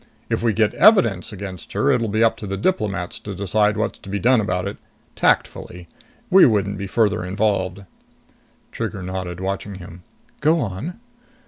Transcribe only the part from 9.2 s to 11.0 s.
watching him. "Go on."